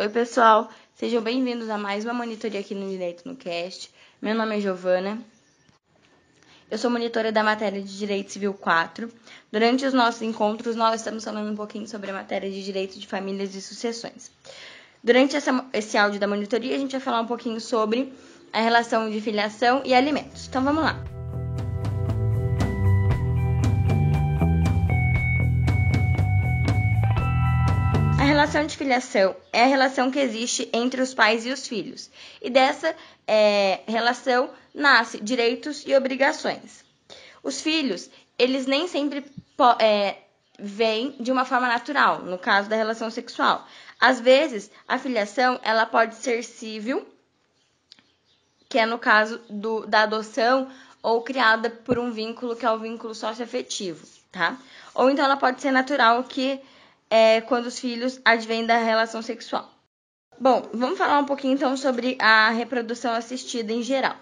[0.00, 3.90] Oi, pessoal, sejam bem-vindos a mais uma monitoria aqui no Direito no Cast.
[4.22, 5.18] Meu nome é Giovana.
[6.70, 9.12] Eu sou monitora da matéria de Direito Civil 4.
[9.52, 13.06] Durante os nossos encontros, nós estamos falando um pouquinho sobre a matéria de Direito de
[13.06, 14.32] Famílias e Sucessões.
[15.04, 18.10] Durante essa, esse áudio da monitoria, a gente vai falar um pouquinho sobre
[18.54, 20.48] a relação de filiação e alimentos.
[20.48, 21.09] Então, vamos lá.
[28.30, 32.08] Relação de filiação é a relação que existe entre os pais e os filhos.
[32.40, 32.94] E dessa
[33.26, 36.84] é, relação nasce direitos e obrigações.
[37.42, 39.24] Os filhos, eles nem sempre
[39.80, 40.18] é,
[40.56, 43.66] vêm de uma forma natural, no caso da relação sexual.
[43.98, 47.04] Às vezes, a filiação ela pode ser civil,
[48.68, 50.70] que é no caso do, da adoção,
[51.02, 54.56] ou criada por um vínculo que é o vínculo socioafetivo, tá?
[54.94, 56.60] Ou então ela pode ser natural, que
[57.10, 59.68] é, quando os filhos advêm da relação sexual.
[60.38, 64.16] Bom, vamos falar um pouquinho então sobre a reprodução assistida em geral.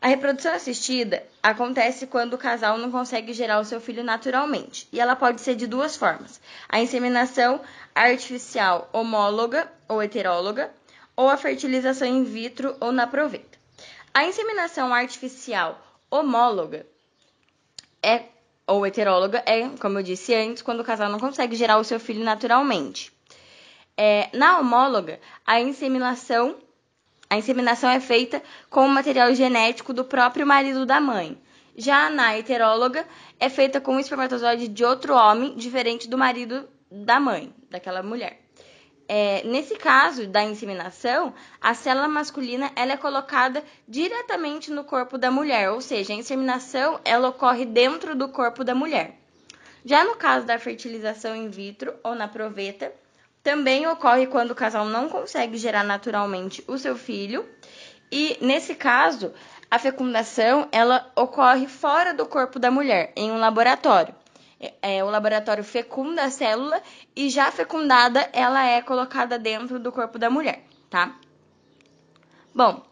[0.00, 5.00] A reprodução assistida acontece quando o casal não consegue gerar o seu filho naturalmente, e
[5.00, 7.60] ela pode ser de duas formas: a inseminação
[7.94, 10.70] artificial homóloga ou heteróloga,
[11.16, 13.58] ou a fertilização in vitro ou na proveta.
[14.14, 16.86] A inseminação artificial homóloga
[18.02, 18.24] é
[18.68, 21.98] ou heteróloga é, como eu disse antes, quando o casal não consegue gerar o seu
[21.98, 23.10] filho naturalmente.
[23.96, 26.56] É, na homóloga, a inseminação,
[27.28, 31.36] a inseminação é feita com o material genético do próprio marido da mãe.
[31.76, 33.06] Já na heteróloga,
[33.40, 38.47] é feita com o espermatozoide de outro homem, diferente do marido da mãe, daquela mulher.
[39.10, 45.30] É, nesse caso da inseminação, a célula masculina ela é colocada diretamente no corpo da
[45.30, 49.18] mulher, ou seja, a inseminação ela ocorre dentro do corpo da mulher.
[49.82, 52.92] Já no caso da fertilização in vitro ou na proveta,
[53.42, 57.48] também ocorre quando o casal não consegue gerar naturalmente o seu filho,
[58.12, 59.32] e nesse caso,
[59.70, 64.14] a fecundação ela ocorre fora do corpo da mulher, em um laboratório
[64.82, 66.82] é, o laboratório fecunda a célula
[67.14, 71.14] e já fecundada ela é colocada dentro do corpo da mulher, tá?
[72.54, 72.82] Bom,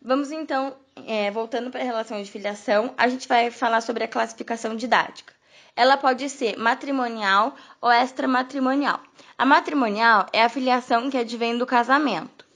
[0.00, 0.76] vamos então,
[1.06, 5.34] é, voltando para a relação de filiação, a gente vai falar sobre a classificação didática.
[5.74, 9.00] Ela pode ser matrimonial ou extramatrimonial.
[9.36, 12.46] A matrimonial é a filiação que advém do casamento.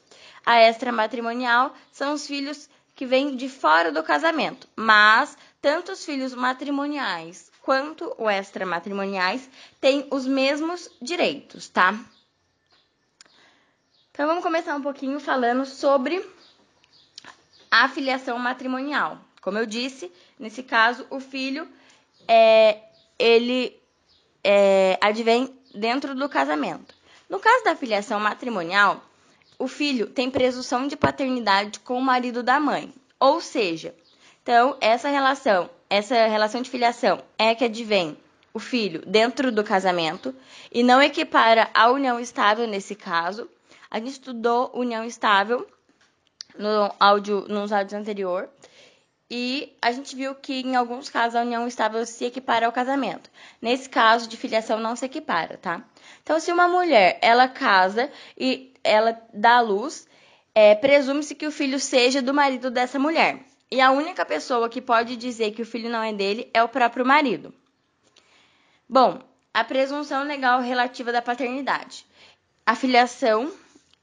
[0.45, 6.35] A extramatrimonial são os filhos que vêm de fora do casamento, mas tanto os filhos
[6.35, 9.49] matrimoniais quanto o extramatrimoniais
[9.81, 11.99] têm os mesmos direitos, tá?
[14.13, 16.23] Então vamos começar um pouquinho falando sobre
[17.71, 19.19] a filiação matrimonial.
[19.41, 21.67] Como eu disse, nesse caso, o filho
[22.29, 22.83] é,
[23.19, 23.75] ele
[24.45, 26.95] é, advém dentro do casamento.
[27.31, 29.03] No caso da filiação matrimonial,
[29.59, 32.93] o filho tem presunção de paternidade com o marido da mãe.
[33.19, 33.95] Ou seja,
[34.43, 38.17] então essa relação essa relação de filiação é que advém
[38.53, 40.35] o filho dentro do casamento
[40.71, 43.49] e não equipara a união estável nesse caso.
[43.91, 45.67] A gente estudou união estável
[46.57, 48.49] no áudio, nos áudios anterior
[49.31, 53.31] e a gente viu que em alguns casos a união estável se equipara ao casamento.
[53.61, 55.83] Nesse caso de filiação não se equipara, tá?
[56.23, 60.07] Então, se uma mulher ela casa e ela dá à luz,
[60.55, 63.41] é, presume-se que o filho seja do marido dessa mulher.
[63.71, 66.69] E a única pessoa que pode dizer que o filho não é dele é o
[66.69, 67.53] próprio marido.
[68.89, 69.21] Bom,
[69.53, 72.07] a presunção legal relativa da paternidade.
[72.67, 73.53] A filiação,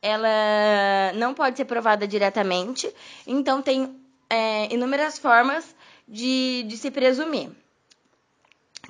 [0.02, 2.94] ela não pode ser provada diretamente,
[3.26, 4.00] então tem
[4.30, 5.76] é, inúmeras formas
[6.08, 7.50] de, de se presumir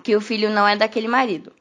[0.03, 1.53] que o filho não é daquele marido.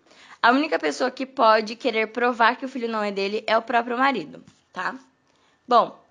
[0.42, 3.62] A única pessoa que pode querer provar que o filho não é dele é o
[3.62, 4.42] próprio marido,
[4.72, 4.98] tá?
[5.68, 6.02] Bom,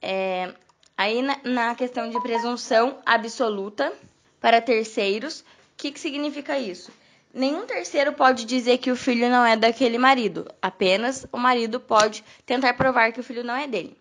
[0.00, 0.54] é,
[0.96, 3.92] Aí na, na questão de presunção absoluta
[4.40, 5.44] para terceiros, o
[5.76, 6.92] que, que significa isso?
[7.32, 12.24] Nenhum terceiro pode dizer que o filho não é daquele marido, apenas o marido pode
[12.46, 13.96] tentar provar que o filho não é dele.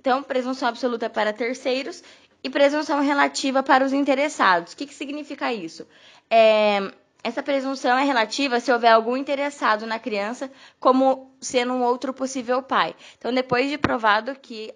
[0.00, 2.02] Então, presunção absoluta para terceiros
[2.42, 4.72] e presunção relativa para os interessados.
[4.72, 5.86] O que, que significa isso?
[6.28, 12.14] É, essa presunção é relativa se houver algum interessado na criança como sendo um outro
[12.14, 12.94] possível pai.
[13.18, 14.72] Então, depois de provado que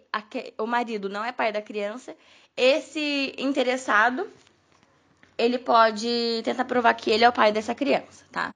[0.59, 2.15] o marido não é pai da criança,
[2.57, 4.29] esse interessado
[5.39, 8.53] ele pode tentar provar que ele é o pai dessa criança, tá?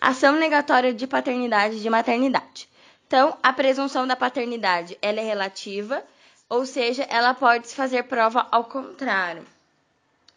[0.00, 2.68] Ação negatória de paternidade e de maternidade.
[3.06, 6.04] Então, a presunção da paternidade ela é relativa,
[6.48, 9.44] ou seja, ela pode se fazer prova ao contrário,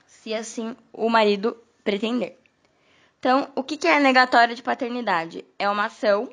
[0.07, 2.40] se assim o marido pretender.
[3.21, 5.45] Então, o que é negatória de paternidade?
[5.59, 6.27] É uma ação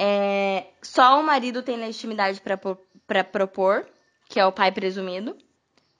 [0.00, 3.86] é, só o marido tem legitimidade para propor,
[4.26, 5.36] que é o pai presumido,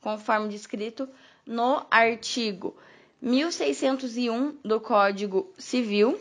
[0.00, 1.06] conforme descrito
[1.44, 2.74] no artigo
[3.20, 6.18] 1601 do Código Civil.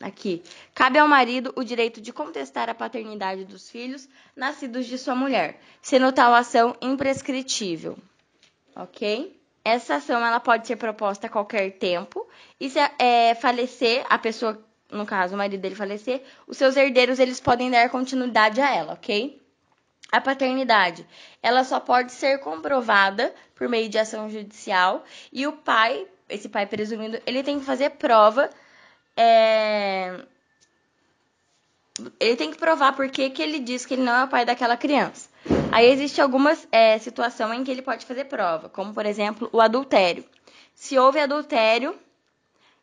[0.00, 0.42] Aqui,
[0.74, 5.60] cabe ao marido o direito de contestar a paternidade dos filhos nascidos de sua mulher,
[5.80, 7.96] sendo tal ação imprescritível.
[8.74, 9.39] Ok?
[9.64, 12.26] Essa ação ela pode ser proposta a qualquer tempo
[12.58, 14.58] e se é, falecer a pessoa,
[14.90, 18.94] no caso o marido dele falecer, os seus herdeiros eles podem dar continuidade a ela,
[18.94, 19.40] ok?
[20.10, 21.06] A paternidade,
[21.42, 26.66] ela só pode ser comprovada por meio de ação judicial e o pai, esse pai
[26.66, 28.50] presumido, ele tem que fazer prova
[29.16, 30.24] é...
[32.18, 34.44] ele tem que provar por que, que ele diz que ele não é o pai
[34.46, 35.28] daquela criança.
[35.72, 39.60] Aí existe algumas é, situações em que ele pode fazer prova, como por exemplo o
[39.60, 40.24] adultério.
[40.74, 41.94] Se houve adultério,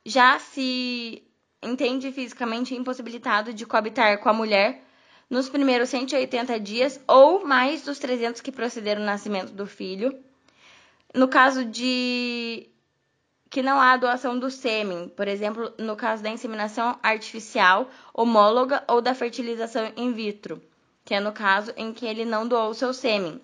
[0.06, 1.22] já se
[1.62, 4.84] entende fisicamente impossibilitado de coabitar com a mulher
[5.30, 10.18] nos primeiros 180 dias ou mais dos 300 que procederam ao nascimento do filho.
[11.14, 12.70] No caso de
[13.50, 19.02] que não há doação do sêmen, por exemplo, no caso da inseminação artificial, homóloga ou
[19.02, 20.62] da fertilização in vitro,
[21.08, 23.40] que é no caso em que ele não doou seu sêmen.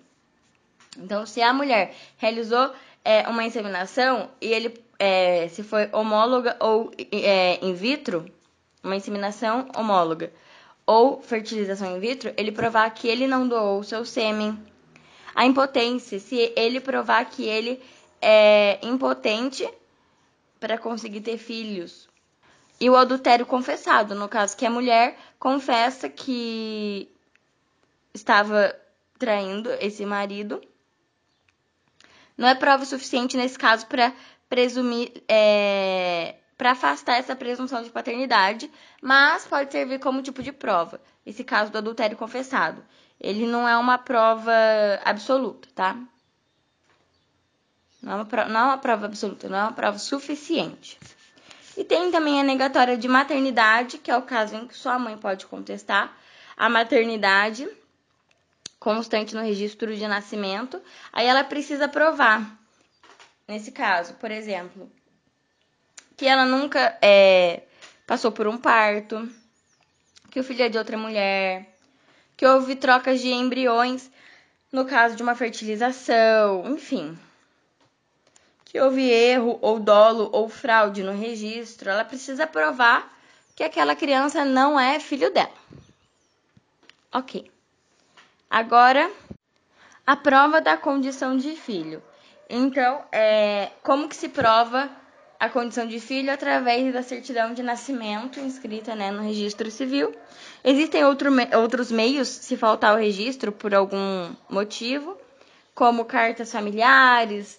[0.98, 2.70] Então, se a mulher realizou
[3.02, 8.26] é, uma inseminação e ele é, se foi homóloga ou é, in vitro,
[8.82, 10.30] uma inseminação homóloga
[10.84, 14.62] ou fertilização in vitro, ele provar que ele não doou o seu sêmen.
[15.34, 17.82] A impotência, se ele provar que ele
[18.20, 19.66] é impotente
[20.60, 22.10] para conseguir ter filhos.
[22.78, 27.08] E o adultério confessado, no caso que a mulher confessa que
[28.14, 28.74] estava
[29.18, 30.62] traindo esse marido.
[32.36, 34.12] Não é prova suficiente nesse caso para
[34.48, 38.70] presumir, é, para afastar essa presunção de paternidade,
[39.02, 41.00] mas pode servir como tipo de prova.
[41.26, 42.84] Esse caso do adultério confessado,
[43.20, 44.52] ele não é uma prova
[45.04, 45.96] absoluta, tá?
[48.02, 50.98] Não é, uma prova, não é uma prova absoluta, não é uma prova suficiente.
[51.76, 55.16] E tem também a negatória de maternidade, que é o caso em que sua mãe
[55.16, 56.14] pode contestar
[56.56, 57.68] a maternidade
[58.78, 60.80] constante no registro de nascimento.
[61.12, 62.58] Aí ela precisa provar,
[63.46, 64.90] nesse caso, por exemplo,
[66.16, 67.62] que ela nunca é,
[68.06, 69.28] passou por um parto,
[70.30, 71.76] que o filho é de outra mulher,
[72.36, 74.10] que houve trocas de embriões
[74.72, 77.16] no caso de uma fertilização, enfim
[78.74, 83.16] que houve erro ou dolo ou fraude no registro, ela precisa provar
[83.54, 85.54] que aquela criança não é filho dela.
[87.12, 87.53] Ok.
[88.48, 89.10] Agora,
[90.06, 92.02] a prova da condição de filho.
[92.48, 94.90] Então, é, como que se prova
[95.40, 100.14] a condição de filho através da certidão de nascimento inscrita né, no registro civil?
[100.62, 105.16] Existem outro, outros meios, se faltar o registro por algum motivo,
[105.74, 107.58] como cartas familiares,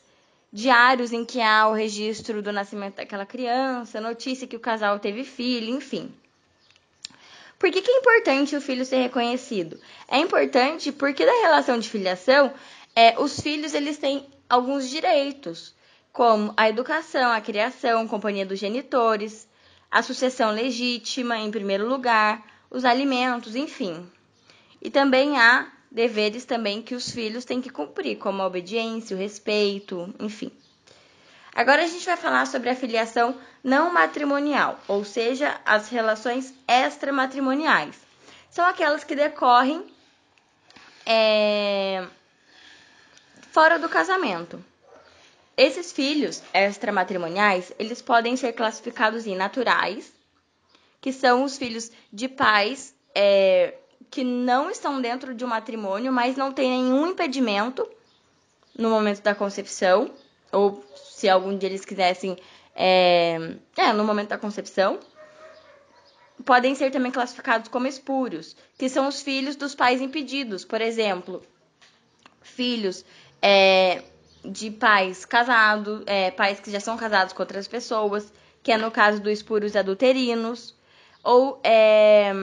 [0.54, 5.24] diários em que há o registro do nascimento daquela criança, notícia que o casal teve
[5.24, 6.14] filho, enfim.
[7.58, 9.80] Por que, que é importante o filho ser reconhecido?
[10.08, 12.54] É importante porque da relação de filiação,
[12.96, 15.74] é, os filhos eles têm alguns direitos,
[16.12, 19.48] como a educação, a criação, companhia dos genitores,
[19.90, 24.06] a sucessão legítima em primeiro lugar, os alimentos, enfim.
[24.82, 29.20] E também há deveres também que os filhos têm que cumprir, como a obediência, o
[29.20, 30.52] respeito, enfim.
[31.56, 33.34] Agora a gente vai falar sobre a filiação
[33.64, 37.96] não matrimonial, ou seja, as relações extramatrimoniais.
[38.52, 39.86] São aquelas que decorrem
[41.06, 42.06] é,
[43.54, 44.62] fora do casamento.
[45.56, 50.12] Esses filhos extramatrimoniais, eles podem ser classificados em naturais,
[51.00, 53.76] que são os filhos de pais é,
[54.12, 57.90] que não estão dentro de um matrimônio, mas não tem nenhum impedimento
[58.78, 60.12] no momento da concepção,
[60.56, 62.38] ou se algum dia eles quisessem,
[62.74, 65.00] é, é, no momento da concepção.
[66.44, 71.42] Podem ser também classificados como espúrios, que são os filhos dos pais impedidos, por exemplo,
[72.42, 73.06] filhos
[73.42, 74.04] é,
[74.44, 78.32] de pais casados, é, pais que já são casados com outras pessoas,
[78.62, 80.76] que é no caso dos espúrios adulterinos,
[81.24, 82.34] ou é,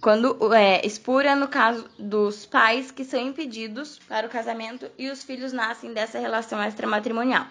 [0.00, 5.22] quando é, espúria no caso dos pais que são impedidos para o casamento e os
[5.22, 7.46] filhos nascem dessa relação extramatrimonial.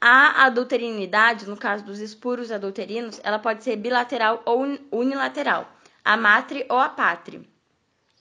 [0.00, 5.72] A adulterinidade, no caso dos espúrios adulterinos, ela pode ser bilateral ou unilateral,
[6.04, 7.40] a matre ou a pátria.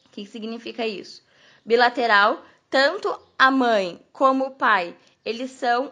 [0.05, 1.23] O que significa isso?
[1.65, 5.91] Bilateral, tanto a mãe como o pai, eles são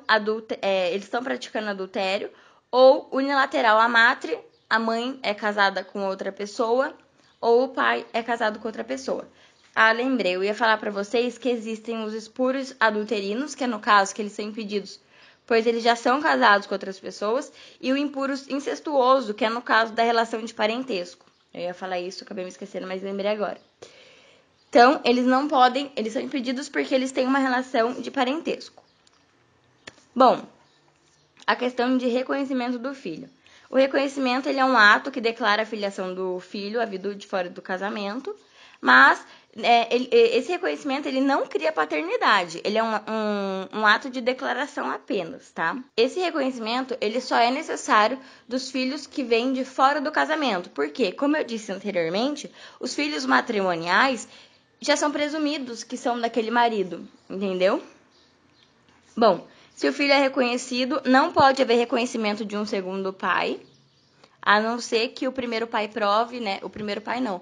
[0.61, 2.31] é, eles estão praticando adultério,
[2.71, 4.39] ou unilateral, a matre
[4.73, 6.95] a mãe é casada com outra pessoa
[7.43, 9.27] ou o pai é casado com outra pessoa.
[9.75, 13.81] Ah, lembrei, eu ia falar para vocês que existem os espuros adulterinos, que é no
[13.81, 14.97] caso que eles são impedidos,
[15.45, 19.61] pois eles já são casados com outras pessoas, e o impuro incestuoso, que é no
[19.61, 21.25] caso da relação de parentesco.
[21.53, 23.59] Eu ia falar isso, acabei me esquecendo, mas lembrei agora.
[24.69, 28.81] Então, eles não podem, eles são impedidos porque eles têm uma relação de parentesco.
[30.15, 30.41] Bom,
[31.45, 33.29] a questão de reconhecimento do filho.
[33.73, 37.25] O reconhecimento ele é um ato que declara a filiação do filho à vida de
[37.25, 38.35] fora do casamento,
[38.79, 39.25] mas
[39.57, 44.21] é, ele, esse reconhecimento ele não cria paternidade, ele é um, um, um, ato de
[44.21, 45.75] declaração apenas, tá?
[45.97, 51.11] Esse reconhecimento ele só é necessário dos filhos que vêm de fora do casamento, porque,
[51.11, 54.27] como eu disse anteriormente, os filhos matrimoniais
[54.79, 57.81] já são presumidos que são daquele marido, entendeu?
[59.17, 63.59] Bom, se o filho é reconhecido, não pode haver reconhecimento de um segundo pai,
[64.41, 66.59] a não ser que o primeiro pai prove, né?
[66.61, 67.41] O primeiro pai não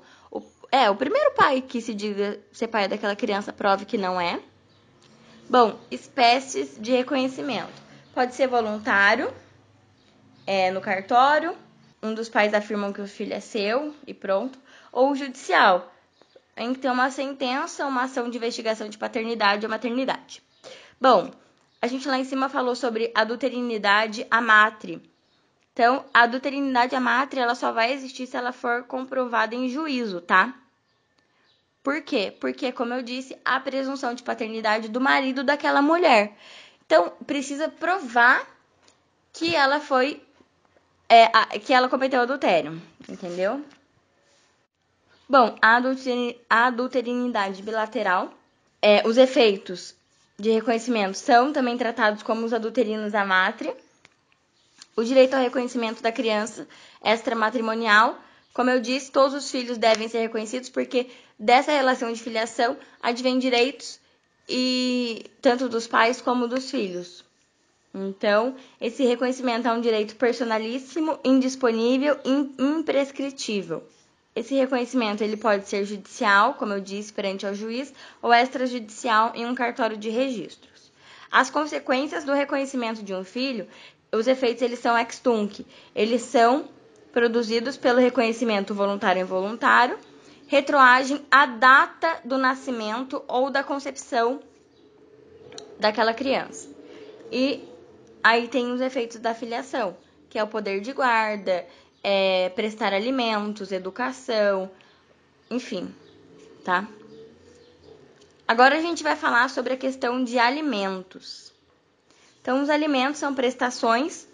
[0.72, 4.40] é, o primeiro pai que se diga ser pai daquela criança prove que não é.
[5.50, 7.74] Bom, espécies de reconhecimento.
[8.14, 9.34] Pode ser voluntário,
[10.48, 11.56] é, no cartório,
[12.02, 14.58] um dos pais afirmam que o filho é seu e pronto,
[14.94, 15.94] ou judicial,
[16.56, 20.42] em tem uma sentença, uma ação de investigação de paternidade ou maternidade.
[21.00, 21.32] Bom,
[21.82, 25.02] a gente lá em cima falou sobre adulterinidade amatre.
[25.74, 30.54] Então, a adulterinidade amatre, ela só vai existir se ela for comprovada em juízo, tá?
[31.82, 32.36] Por quê?
[32.40, 36.38] Porque, como eu disse, a presunção de paternidade do marido daquela mulher.
[36.86, 38.46] Então, precisa provar
[39.34, 40.22] que ela foi.
[41.10, 43.66] É, a, que ela cometeu adultério, entendeu?
[45.28, 45.80] Bom, a,
[46.50, 48.34] a adulterinidade bilateral,
[48.82, 49.96] é, os efeitos
[50.38, 53.76] de reconhecimento são também tratados como os adulterinos da mátria.
[54.96, 56.68] O direito ao reconhecimento da criança
[57.04, 58.18] extramatrimonial
[58.54, 61.08] como eu disse, todos os filhos devem ser reconhecidos porque
[61.40, 64.00] dessa relação de filiação advém direitos
[64.48, 67.24] e tanto dos pais como dos filhos.
[67.94, 73.84] Então, esse reconhecimento é um direito personalíssimo, indisponível e imprescritível.
[74.34, 79.46] Esse reconhecimento ele pode ser judicial, como eu disse, perante ao juiz, ou extrajudicial em
[79.46, 80.92] um cartório de registros.
[81.30, 83.68] As consequências do reconhecimento de um filho,
[84.12, 86.70] os efeitos eles são ex tunc, eles são
[87.12, 89.98] produzidos pelo reconhecimento voluntário e involuntário,
[90.48, 94.42] retroagem à data do nascimento ou da concepção
[95.80, 96.70] daquela criança.
[97.32, 97.64] E
[98.24, 99.96] aí tem os efeitos da filiação,
[100.30, 101.66] que é o poder de guarda,
[102.04, 104.70] é, prestar alimentos, educação,
[105.50, 105.94] enfim,
[106.64, 106.88] tá?
[108.48, 111.54] Agora a gente vai falar sobre a questão de alimentos.
[112.42, 114.28] Então, os alimentos são prestações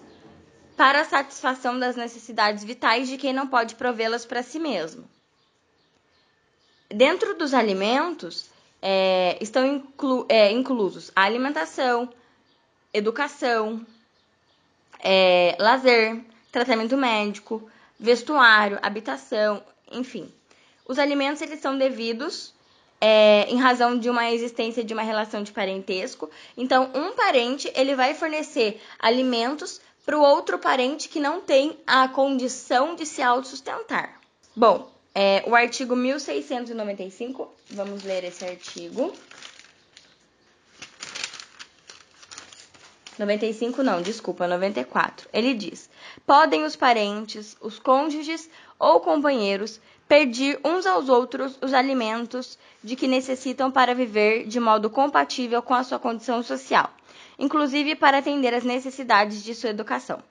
[0.78, 5.08] para a satisfação das necessidades vitais de quem não pode provê-las para si mesmo.
[6.90, 8.50] Dentro dos alimentos
[8.82, 12.10] é, estão inclu é, inclusos a alimentação,
[12.94, 13.86] educação,
[15.00, 16.24] é, lazer,
[16.58, 20.32] tratamento médico, vestuário, habitação, enfim.
[20.88, 22.52] Os alimentos eles são devidos
[23.00, 26.30] é, em razão de uma existência de uma relação de parentesco.
[26.56, 32.08] Então, um parente ele vai fornecer alimentos para o outro parente que não tem a
[32.08, 34.20] condição de se autossustentar.
[34.56, 39.14] Bom, é, o artigo 1695, vamos ler esse artigo.
[43.18, 45.28] 95 não, desculpa, 94.
[45.34, 45.90] Ele diz:
[46.26, 53.08] Podem os parentes, os cônjuges ou companheiros pedir uns aos outros os alimentos de que
[53.08, 56.92] necessitam para viver de modo compatível com a sua condição social
[57.38, 60.24] inclusive para atender às necessidades de sua educação.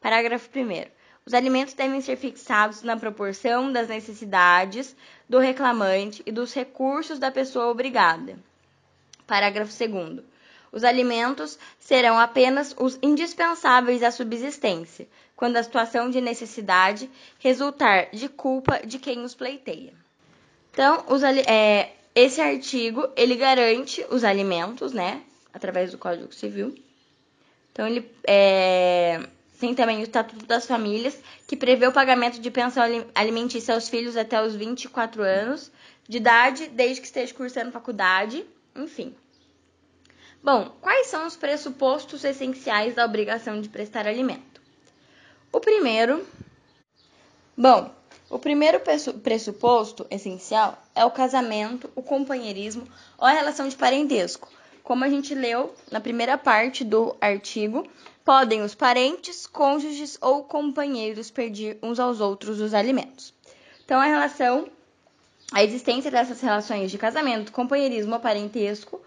[0.00, 0.90] Parágrafo 1.
[1.24, 4.96] Os alimentos devem ser fixados na proporção das necessidades
[5.28, 8.38] do reclamante e dos recursos da pessoa obrigada.
[9.26, 10.24] Parágrafo 2.
[10.72, 18.28] Os alimentos serão apenas os indispensáveis à subsistência, quando a situação de necessidade resultar de
[18.28, 19.92] culpa de quem os pleiteia.
[20.72, 25.22] Então, os, é, esse artigo ele garante os alimentos, né,
[25.52, 26.74] através do Código Civil.
[27.72, 29.20] Então, ele é,
[29.58, 32.82] tem também o Estatuto das Famílias, que prevê o pagamento de pensão
[33.14, 35.70] alimentícia aos filhos até os 24 anos
[36.08, 39.14] de idade, desde que esteja cursando faculdade, enfim.
[40.42, 44.60] Bom, quais são os pressupostos essenciais da obrigação de prestar alimento?
[45.52, 46.26] O primeiro.
[47.54, 47.90] Bom,
[48.30, 48.80] o primeiro
[49.22, 54.48] pressuposto essencial é o casamento, o companheirismo ou a relação de parentesco,
[54.82, 57.86] como a gente leu na primeira parte do artigo,
[58.24, 63.34] podem os parentes, cônjuges ou companheiros pedir uns aos outros os alimentos.
[63.84, 64.70] Então, a relação,
[65.52, 69.02] a existência dessas relações de casamento, companheirismo ou parentesco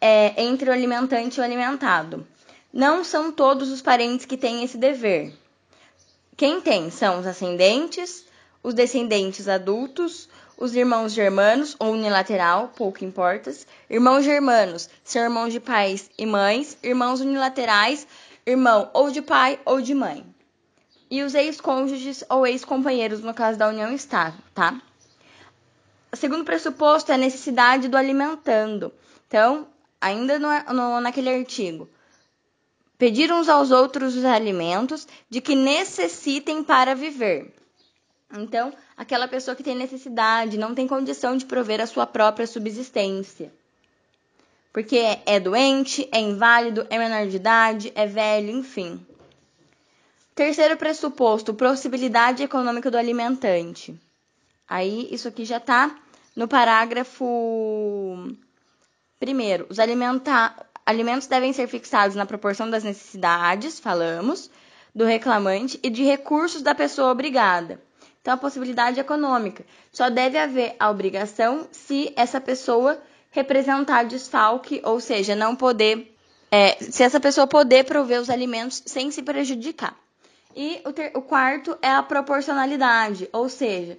[0.00, 2.26] é, entre o alimentante e o alimentado.
[2.72, 5.32] Não são todos os parentes que têm esse dever.
[6.36, 8.26] Quem tem são os ascendentes,
[8.62, 13.52] os descendentes adultos, os irmãos germanos ou unilateral, pouco importa,
[13.88, 18.06] irmãos germanos, são irmãos de pais e mães, irmãos unilaterais,
[18.44, 20.24] irmão ou de pai ou de mãe.
[21.10, 24.80] E os ex-cônjuges ou ex-companheiros no caso da união estável, tá?
[26.12, 28.92] O segundo pressuposto é a necessidade do alimentando.
[29.28, 29.66] Então,
[30.06, 31.88] ainda no, no, naquele artigo,
[32.96, 37.52] pedir uns aos outros os alimentos de que necessitem para viver.
[38.32, 43.52] Então, aquela pessoa que tem necessidade, não tem condição de prover a sua própria subsistência.
[44.72, 49.04] Porque é doente, é inválido, é menor de idade, é velho, enfim.
[50.34, 53.98] Terceiro pressuposto, possibilidade econômica do alimentante.
[54.68, 55.96] Aí, isso aqui já está
[56.34, 58.36] no parágrafo
[59.18, 59.66] primeiro.
[59.68, 64.50] Os alimentos devem ser fixados na proporção das necessidades, falamos,
[64.94, 67.80] do reclamante e de recursos da pessoa obrigada.
[68.20, 69.64] Então, a possibilidade econômica.
[69.92, 76.12] Só deve haver a obrigação se essa pessoa representar desfalque, ou seja, não poder.
[76.50, 79.96] É, se essa pessoa poder prover os alimentos sem se prejudicar.
[80.56, 83.98] E o, ter, o quarto é a proporcionalidade, ou seja,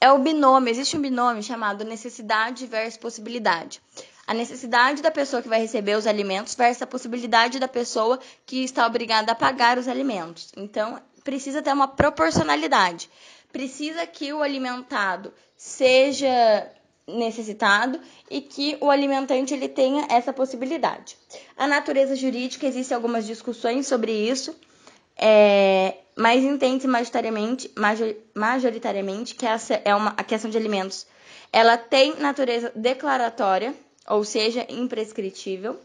[0.00, 3.82] é o binômio, existe um binômio chamado necessidade versus possibilidade.
[4.26, 8.62] A necessidade da pessoa que vai receber os alimentos versus a possibilidade da pessoa que
[8.62, 10.52] está obrigada a pagar os alimentos.
[10.56, 13.10] Então, precisa ter uma proporcionalidade
[13.52, 16.66] precisa que o alimentado seja
[17.06, 18.00] necessitado
[18.30, 21.16] e que o alimentante ele tenha essa possibilidade.
[21.56, 24.56] A natureza jurídica existem algumas discussões sobre isso,
[25.16, 27.70] é, mas entende-se majoritariamente,
[28.34, 31.06] majoritariamente que essa é uma a questão de alimentos.
[31.52, 33.74] Ela tem natureza declaratória,
[34.08, 35.80] ou seja, imprescritível.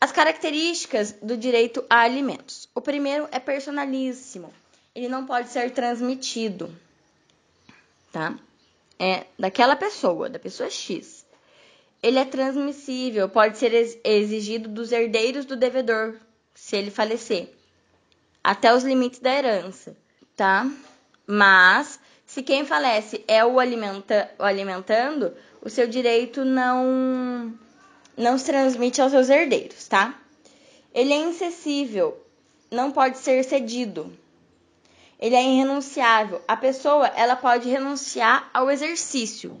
[0.00, 2.68] As características do direito a alimentos.
[2.74, 4.52] O primeiro é personalíssimo
[4.94, 6.74] ele não pode ser transmitido,
[8.12, 8.34] tá?
[8.98, 11.26] É daquela pessoa, da pessoa X.
[12.02, 13.72] Ele é transmissível, pode ser
[14.04, 16.16] exigido dos herdeiros do devedor,
[16.54, 17.48] se ele falecer,
[18.42, 19.96] até os limites da herança,
[20.36, 20.70] tá?
[21.26, 27.54] Mas, se quem falece é o, alimenta, o alimentando, o seu direito não,
[28.16, 30.18] não se transmite aos seus herdeiros, tá?
[30.92, 32.20] Ele é incessível,
[32.70, 34.12] não pode ser cedido,
[35.18, 36.42] ele é irrenunciável.
[36.48, 39.56] A pessoa, ela pode renunciar ao exercício,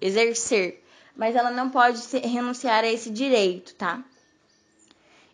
[0.00, 0.84] exercer,
[1.16, 4.04] mas ela não pode renunciar a esse direito, tá?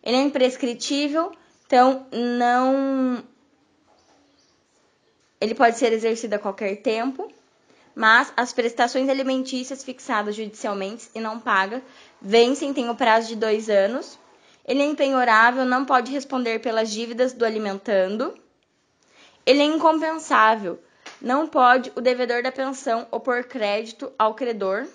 [0.01, 1.33] Ele é imprescritível,
[1.65, 3.23] então não
[5.39, 7.29] ele pode ser exercido a qualquer tempo,
[7.95, 11.81] mas as prestações alimentícias fixadas judicialmente e não pagas
[12.21, 14.17] vencem, tem o prazo de dois anos.
[14.65, 18.33] Ele é impenhorável, não pode responder pelas dívidas do alimentando.
[19.45, 20.79] Ele é incompensável.
[21.21, 24.87] Não pode o devedor da pensão opor crédito ao credor,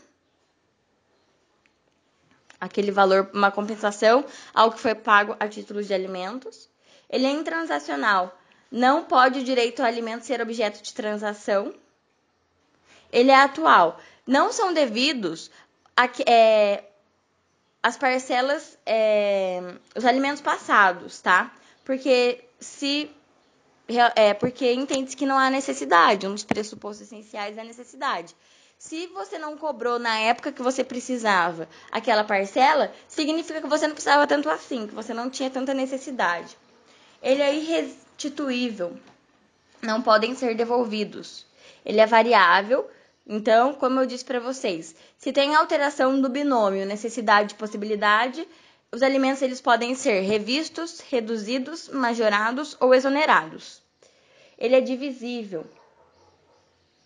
[2.60, 6.68] aquele valor, uma compensação ao que foi pago a título de alimentos.
[7.08, 8.36] Ele é intransacional.
[8.70, 11.74] Não pode o direito ao alimento ser objeto de transação.
[13.12, 14.00] Ele é atual.
[14.26, 15.50] Não são devidos
[15.96, 16.84] a, é,
[17.82, 19.60] as parcelas, é,
[19.96, 21.52] os alimentos passados, tá?
[21.84, 23.10] Porque se
[24.14, 26.26] é porque entende que não há necessidade.
[26.26, 28.36] Um dos pressupostos essenciais é a necessidade.
[28.78, 33.94] Se você não cobrou na época que você precisava aquela parcela, significa que você não
[33.94, 36.56] precisava tanto assim, que você não tinha tanta necessidade.
[37.20, 38.96] Ele é irrestituível,
[39.82, 41.44] não podem ser devolvidos.
[41.84, 42.88] Ele é variável,
[43.28, 48.48] então, como eu disse para vocês, se tem alteração do binômio necessidade e possibilidade,
[48.90, 53.82] os alimentos eles podem ser revistos, reduzidos, majorados ou exonerados.
[54.56, 55.66] Ele é divisível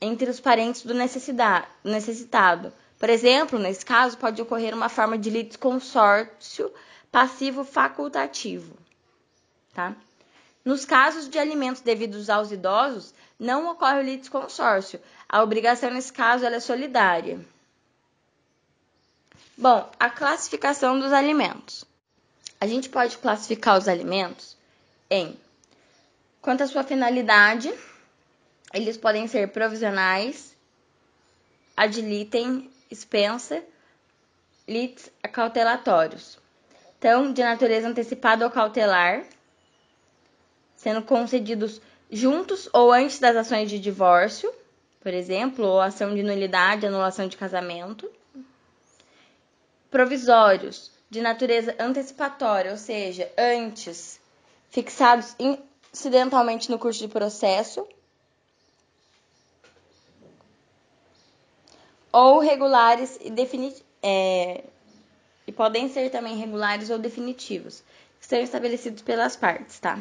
[0.00, 2.72] entre os parentes do necessitado.
[3.00, 6.72] Por exemplo, nesse caso, pode ocorrer uma forma de litisconsórcio
[7.10, 8.76] passivo facultativo.
[9.74, 9.92] Tá?
[10.64, 15.00] Nos casos de alimentos devidos aos idosos, não ocorre o litisconsórcio.
[15.32, 17.40] A obrigação, nesse caso, é solidária.
[19.56, 21.86] Bom, a classificação dos alimentos.
[22.60, 24.58] A gente pode classificar os alimentos
[25.10, 25.34] em
[26.42, 27.72] quanto à sua finalidade,
[28.74, 30.54] eles podem ser provisionais,
[31.74, 33.64] ad litem, expensa,
[34.68, 36.38] litis, cautelatórios.
[36.98, 39.24] Então, de natureza antecipada ou cautelar,
[40.76, 44.52] sendo concedidos juntos ou antes das ações de divórcio,
[45.02, 48.10] por exemplo, ou ação de nulidade, anulação de casamento.
[49.90, 54.20] Provisórios, de natureza antecipatória, ou seja, antes,
[54.70, 55.34] fixados
[55.92, 57.86] incidentalmente no curso de processo.
[62.12, 63.84] Ou regulares e definitivos.
[64.02, 64.64] É,
[65.46, 67.82] e podem ser também regulares ou definitivos,
[68.20, 69.98] que são estabelecidos pelas partes, tá?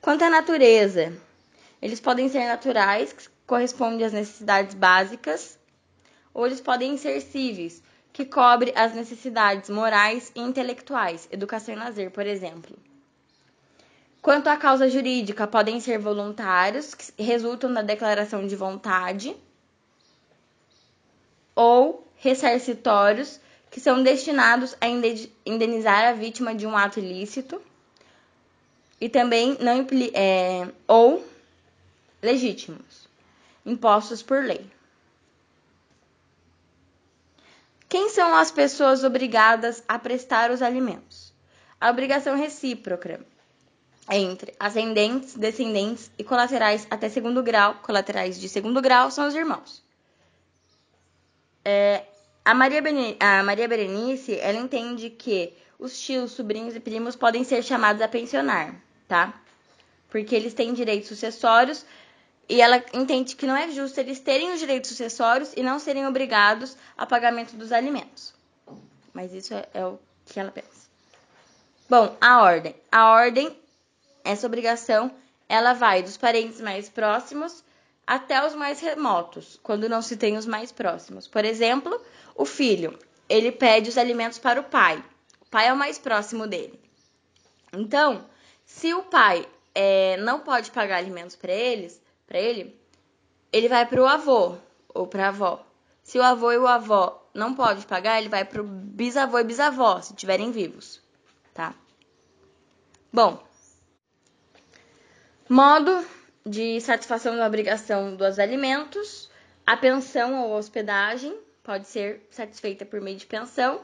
[0.00, 1.12] Quanto à natureza,
[1.82, 3.12] eles podem ser naturais,
[3.48, 5.58] que correspondem às necessidades básicas,
[6.34, 7.82] ou eles podem ser cíveis,
[8.12, 12.76] que cobre as necessidades morais e intelectuais, educação e lazer, por exemplo.
[14.20, 19.34] Quanto à causa jurídica, podem ser voluntários, que resultam da declaração de vontade,
[21.56, 24.86] ou ressarcitórios, que são destinados a
[25.46, 27.62] indenizar a vítima de um ato ilícito,
[29.00, 31.24] e também não é, ou
[32.20, 33.07] legítimos,
[33.68, 34.66] impostos por lei.
[37.88, 41.32] Quem são as pessoas obrigadas a prestar os alimentos?
[41.80, 43.20] A obrigação recíproca
[44.10, 47.76] entre ascendentes, descendentes e colaterais até segundo grau.
[47.82, 49.82] Colaterais de segundo grau são os irmãos.
[51.64, 52.04] É,
[52.44, 52.82] a, Maria
[53.20, 58.08] a Maria Berenice, ela entende que os tios, sobrinhos e primos podem ser chamados a
[58.08, 58.74] pensionar,
[59.06, 59.40] tá?
[60.08, 61.84] Porque eles têm direitos sucessórios
[62.48, 66.06] e ela entende que não é justo eles terem os direitos sucessórios e não serem
[66.06, 68.32] obrigados a pagamento dos alimentos.
[69.12, 70.88] Mas isso é, é o que ela pensa.
[71.88, 72.74] Bom, a ordem.
[72.90, 73.54] A ordem,
[74.24, 75.10] essa obrigação,
[75.48, 77.64] ela vai dos parentes mais próximos
[78.06, 81.28] até os mais remotos, quando não se tem os mais próximos.
[81.28, 82.00] Por exemplo,
[82.34, 85.04] o filho, ele pede os alimentos para o pai.
[85.42, 86.80] O pai é o mais próximo dele.
[87.72, 88.24] Então,
[88.64, 92.78] se o pai é, não pode pagar alimentos para eles, para ele,
[93.50, 94.56] ele vai para o avô
[94.94, 95.64] ou para a avó.
[96.04, 99.44] Se o avô e o avó não pode pagar, ele vai para o bisavô e
[99.44, 101.02] bisavó, se estiverem vivos,
[101.54, 101.74] tá?
[103.12, 103.42] Bom,
[105.48, 106.06] modo
[106.44, 109.30] de satisfação da obrigação dos alimentos,
[109.66, 113.82] a pensão ou hospedagem pode ser satisfeita por meio de pensão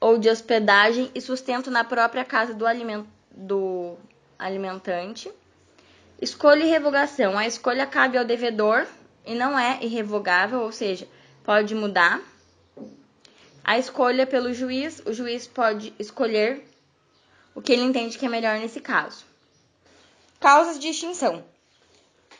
[0.00, 3.96] ou de hospedagem e sustento na própria casa do, aliment do
[4.38, 5.30] alimentante.
[6.20, 7.38] Escolha e revogação.
[7.38, 8.86] A escolha cabe ao devedor
[9.24, 11.08] e não é irrevogável, ou seja,
[11.42, 12.20] pode mudar.
[13.64, 16.62] A escolha pelo juiz, o juiz pode escolher
[17.54, 19.24] o que ele entende que é melhor nesse caso.
[20.38, 21.44] Causas de extinção,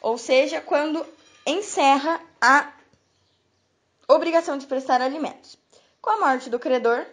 [0.01, 1.05] ou seja, quando
[1.47, 2.73] encerra a
[4.09, 5.59] obrigação de prestar alimentos.
[6.01, 7.07] Com a morte do credor,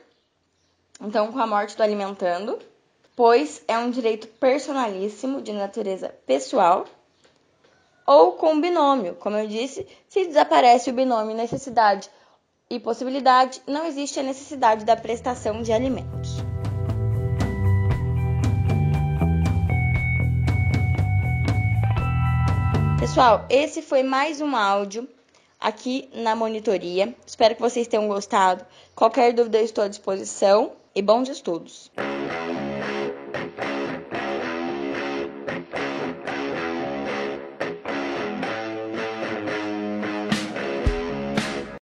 [1.02, 2.60] então com a morte do alimentando,
[3.18, 6.86] pois é um direito personalíssimo de natureza pessoal,
[8.06, 9.16] ou com binômio.
[9.16, 12.12] Como eu disse, se desaparece o binômio necessidade
[12.70, 16.38] e possibilidade, não existe a necessidade da prestação de alimentos.
[23.00, 25.10] Pessoal, esse foi mais um áudio
[25.60, 27.16] aqui na monitoria.
[27.26, 28.64] Espero que vocês tenham gostado.
[28.94, 31.92] Qualquer dúvida, eu estou à disposição e bons estudos.